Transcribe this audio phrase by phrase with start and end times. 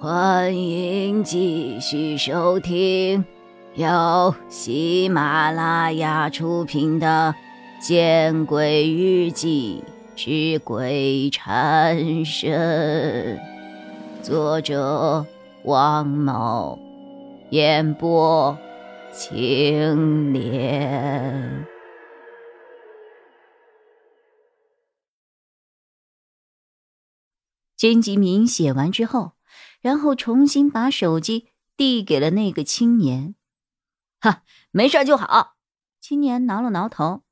[0.00, 3.24] 欢迎继续收听
[3.74, 7.34] 由喜马拉雅出品的
[7.84, 9.82] 《见鬼日记
[10.14, 13.36] 之鬼缠身》，
[14.22, 15.26] 作者
[15.64, 16.78] 王某，
[17.50, 18.56] 演播
[19.12, 21.66] 青莲。
[27.76, 29.37] 金吉明写完之后。
[29.80, 33.34] 然后重新把手机递给了那个青年，
[34.20, 35.56] 哈，没事就好。
[36.00, 37.22] 青年挠了挠头，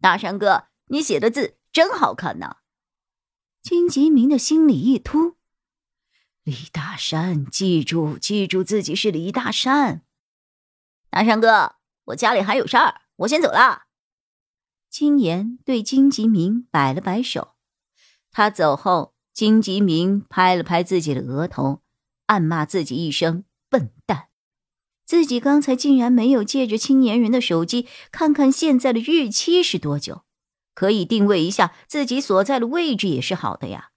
[0.00, 2.58] 大山哥，你写的字真好看呐。
[3.62, 5.36] 金吉明的心里一突，
[6.44, 10.02] 李大山，记住，记住自己是李大山。
[11.10, 13.86] 大山哥，我家里还有事儿，我先走了。
[14.88, 17.56] 青年对金吉明摆了摆手，
[18.30, 21.82] 他走后，金吉明拍了拍自己的额头。
[22.28, 24.28] 暗骂自己一声笨蛋，
[25.06, 30.24] 自己刚才竟然没有借着青年人的手机看看现在的日期是多久，
[30.74, 33.90] 可以定位一下自己所在的位置也是好的呀。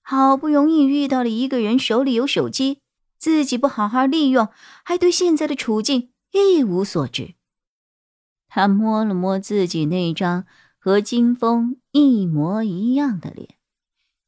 [0.00, 2.82] 好不容易遇到了一个人手里有手机，
[3.18, 4.48] 自己不好好利用，
[4.84, 7.34] 还对现在的处境一无所知。
[8.46, 10.46] 他摸了摸自己那张
[10.78, 13.56] 和金峰一模一样的脸，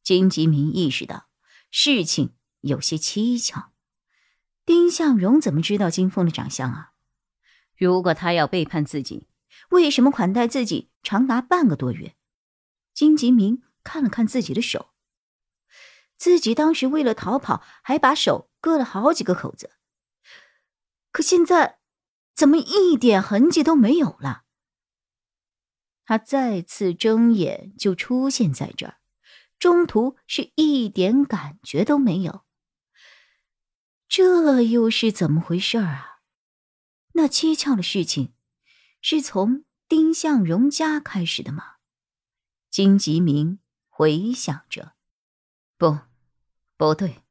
[0.02, 1.27] 金吉明意识到
[1.70, 2.30] 事情。
[2.62, 3.72] 有些蹊跷，
[4.64, 6.92] 丁向荣怎么知道金凤的长相啊？
[7.77, 9.28] 如果他要背叛自己，
[9.70, 12.16] 为什么款待自己长达半个多月？
[12.94, 14.91] 金吉明看了看自己的手，
[16.16, 19.72] 自己当时为了逃跑，还把手割了好几个口子，
[21.10, 21.78] 可现在
[22.34, 24.44] 怎么一点痕迹都没有了？
[26.04, 28.98] 他再次睁眼就出现在这儿，
[29.58, 32.44] 中途是一点感觉都没有。
[34.14, 36.18] 这又是怎么回事啊？
[37.14, 38.34] 那蹊跷的事情
[39.00, 41.76] 是从丁向荣家开始的吗？
[42.70, 44.92] 金吉明回想着，
[45.78, 46.00] 不，
[46.76, 47.22] 不对，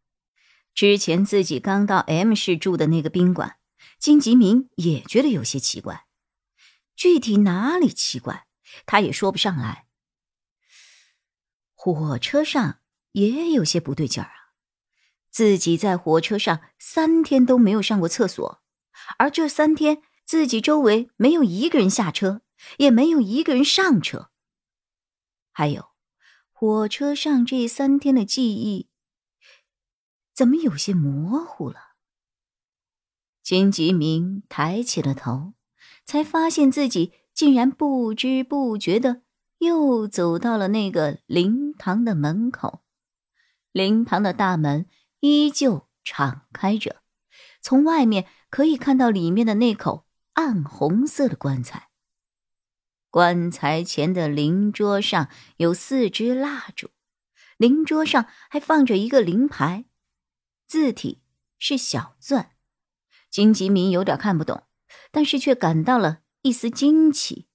[0.73, 3.57] 之前自己刚到 M 市住的那个宾馆，
[3.99, 6.07] 金吉明也觉得有些奇怪，
[6.95, 8.47] 具体哪里奇怪，
[8.87, 9.85] 他也说不上来。
[11.75, 12.79] 火车上
[13.11, 14.40] 也有些不对劲儿啊。
[15.31, 18.61] 自己在火车上三天都没有上过厕所，
[19.17, 22.41] 而这三天自己周围没有一个人下车，
[22.77, 24.29] 也没有一个人上车。
[25.53, 25.91] 还有，
[26.51, 28.89] 火车上这三天的记忆
[30.33, 31.95] 怎么有些模糊了？
[33.41, 35.53] 金吉明抬起了头，
[36.05, 39.21] 才发现自己竟然不知不觉的
[39.59, 42.81] 又走到了那个灵堂的门口，
[43.71, 44.85] 灵堂的大门。
[45.21, 47.01] 依旧敞开着，
[47.61, 51.89] 从外面可以看到里面的那口暗红色的棺材。
[53.09, 56.89] 棺材前的灵桌上有四支蜡烛，
[57.57, 59.85] 灵桌上还放着一个灵牌，
[60.65, 61.21] 字体
[61.59, 62.47] 是小篆。
[63.29, 64.63] 金吉明有点看不懂，
[65.11, 67.47] 但是却感到了一丝惊奇。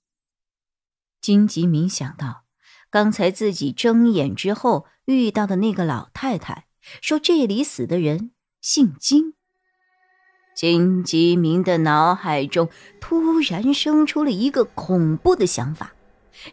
[1.20, 2.44] 金吉明想到，
[2.90, 6.65] 刚才自己睁眼之后遇到的那个老太太。
[7.00, 8.30] 说这里死的人
[8.60, 9.34] 姓金。
[10.54, 12.70] 金吉明的脑海中
[13.00, 15.92] 突然生出了一个恐怖的想法，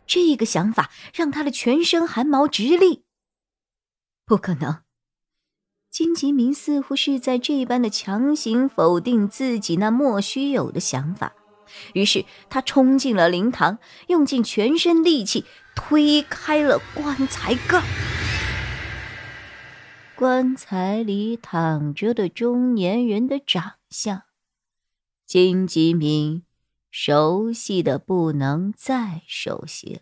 [0.06, 3.04] 这个想法让他的全身汗毛直立。
[4.26, 4.80] 不可能！
[5.90, 11.34] 金吉明似乎是在这般的强行否定自己那莫须有的想法，
[11.94, 13.78] 于是他冲进了灵堂，
[14.08, 15.46] 用尽全身力气
[15.76, 17.84] 推开了棺材盖。
[20.16, 24.22] 棺材里躺着的中年人的长相，
[25.26, 26.44] 金吉明
[26.92, 30.02] 熟悉的不能再熟悉了。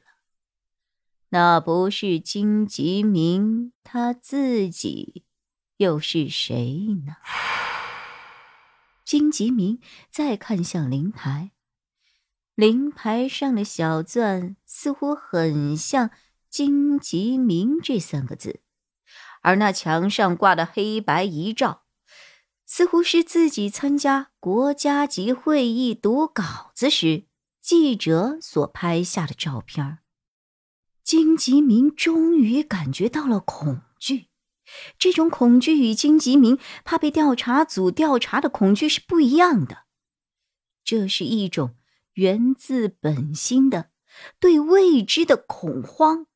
[1.30, 5.24] 那不是金吉明他自己，
[5.78, 7.16] 又是谁呢？
[9.06, 9.80] 金吉明
[10.10, 11.52] 再看向灵牌，
[12.54, 16.12] 灵牌上的小篆似乎很像
[16.50, 18.60] “金吉明”这三个字。
[19.42, 21.84] 而那墙上挂的黑白遗照，
[22.66, 27.26] 似乎是自己参加国家级会议读稿子时
[27.60, 30.00] 记者所拍下的照片。
[31.04, 34.28] 金吉明终于感觉到了恐惧，
[34.98, 39.86] 这种恐惧与金吉明怕被调查组调查的恐惧是不一样的，
[40.84, 41.76] 这是一种
[42.14, 43.90] 源自本心的
[44.40, 46.28] 对未知的恐慌。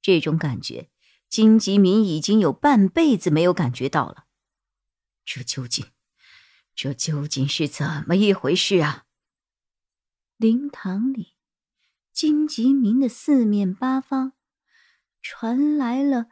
[0.00, 0.88] 这种感觉。
[1.28, 4.26] 金吉明已经有半辈子没有感觉到了。
[5.24, 5.86] 这究竟，
[6.74, 9.04] 这究竟是怎么一回事啊？
[10.36, 11.34] 灵堂里，
[12.12, 14.34] 金吉明的四面八方
[15.20, 16.26] 传来了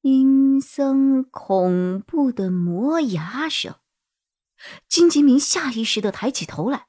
[0.00, 3.76] 阴森恐怖的磨牙声。
[4.88, 6.88] 金吉明下意识的抬起头来，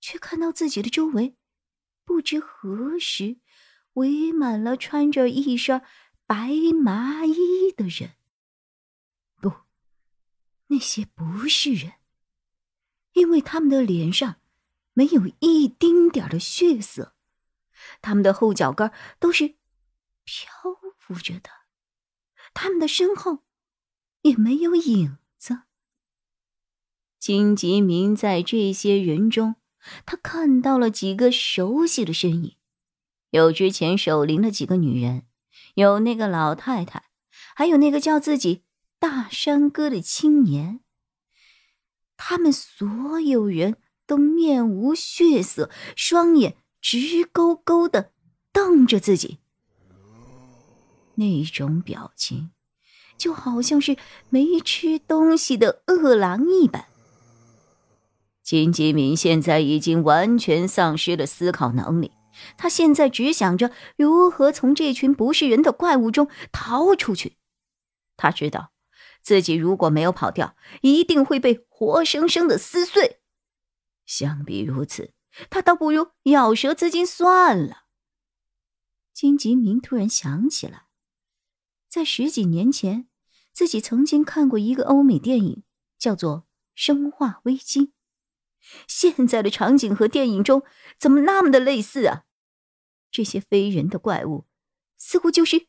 [0.00, 1.36] 却看到自己的周围，
[2.04, 3.38] 不知何时
[3.92, 5.82] 围满了穿着一身
[6.28, 8.12] 白麻衣的人。
[9.40, 9.50] 不，
[10.66, 11.94] 那些不是人，
[13.14, 14.36] 因为他们的脸上
[14.92, 17.14] 没有一丁点的血色，
[18.02, 19.54] 他们的后脚跟都是
[20.24, 20.52] 漂
[20.98, 21.48] 浮着的，
[22.52, 23.44] 他们的身后
[24.20, 25.62] 也没有影子。
[27.18, 29.56] 金吉明在这些人中，
[30.04, 32.56] 他看到了几个熟悉的身影，
[33.30, 35.27] 有之前守灵的几个女人，
[35.74, 37.04] 有那个老太太，
[37.54, 38.64] 还有那个叫自己
[38.98, 40.80] 大山哥的青年。
[42.16, 43.76] 他们所有人
[44.06, 48.12] 都面无血色，双眼直勾勾的
[48.52, 49.38] 瞪着自己，
[51.14, 52.50] 那种表情
[53.16, 53.96] 就好像是
[54.30, 56.86] 没吃东西的饿狼一般。
[58.42, 62.12] 金吉敏现在已经完全丧失了思考能力，
[62.56, 67.36] 他现在只想着如何从这群不是人的怪物中逃出去。
[68.16, 68.72] 他知道，
[69.22, 73.20] 自己如果没有跑掉，一定会被活生生的撕碎。
[74.04, 75.12] 相比如此，
[75.50, 77.84] 他倒不如咬舌自尽算了。
[79.12, 80.84] 金吉明突然想起来，
[81.88, 83.08] 在十几年前，
[83.52, 85.62] 自己曾经看过一个欧美电影，
[85.98, 86.36] 叫做
[86.74, 87.80] 《生化危机》。
[88.86, 90.62] 现在的场景和电影中
[90.98, 92.24] 怎么那么的类似啊？
[93.10, 94.46] 这些非人的怪物，
[94.96, 95.66] 似乎就是，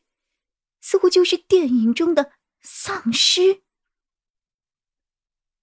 [0.80, 3.62] 似乎就是电影中的丧尸。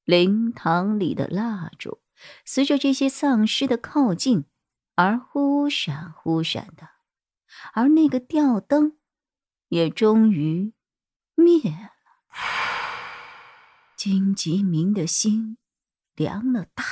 [0.03, 2.01] 灵堂里的蜡烛
[2.45, 4.45] 随着这些丧尸的靠近
[4.95, 6.89] 而忽闪忽闪的，
[7.73, 8.97] 而那个吊灯
[9.67, 10.73] 也终于
[11.35, 11.91] 灭了。
[13.95, 15.57] 金吉明的心
[16.15, 16.83] 凉了大。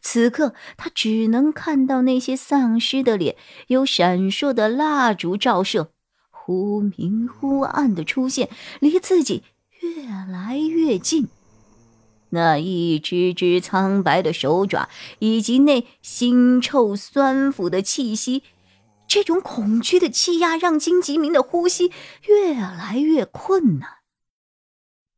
[0.00, 3.36] 此刻，他只能看到那些丧尸的脸，
[3.66, 5.92] 有闪烁的蜡烛照射，
[6.30, 8.48] 忽明忽暗的出现，
[8.80, 9.42] 离自己
[9.80, 11.28] 越来越近。
[12.30, 14.88] 那一只只苍白的手爪，
[15.18, 18.42] 以及那腥臭酸腐的气息，
[19.06, 21.92] 这种恐惧的气压让金吉明的呼吸
[22.26, 23.88] 越来越困难。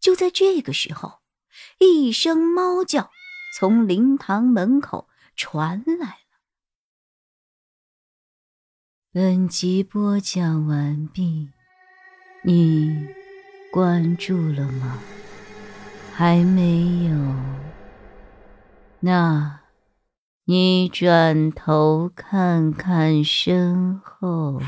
[0.01, 1.21] 就在这个时候，
[1.79, 3.11] 一声猫叫。
[3.59, 6.15] 从灵堂门口传来了。
[9.11, 11.49] 本集播讲完毕，
[12.43, 13.09] 你
[13.73, 14.99] 关注了吗？
[16.13, 17.17] 还没有？
[19.01, 19.61] 那，
[20.45, 24.61] 你转头看看身后。